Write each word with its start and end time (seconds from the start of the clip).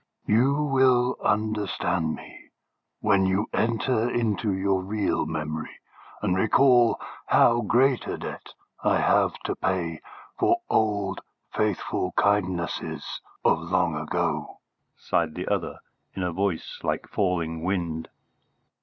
"You 0.25 0.55
will 0.63 1.15
understand 1.23 2.15
me 2.15 2.49
when 3.01 3.27
you 3.27 3.45
enter 3.53 4.09
into 4.09 4.51
your 4.51 4.81
real 4.81 5.27
memory 5.27 5.79
and 6.23 6.35
recall 6.35 6.99
how 7.27 7.61
great 7.61 8.07
a 8.07 8.17
debt 8.17 8.55
I 8.83 8.97
have 8.97 9.35
to 9.45 9.55
pay 9.55 10.01
for 10.39 10.57
old 10.71 11.21
faithful 11.55 12.13
kindnesses 12.17 13.21
of 13.45 13.59
long 13.59 13.95
ago," 13.95 14.57
sighed 14.97 15.35
the 15.35 15.47
other 15.47 15.77
in 16.15 16.23
a 16.23 16.33
voice 16.33 16.79
like 16.81 17.07
falling 17.07 17.61
wind. 17.63 18.09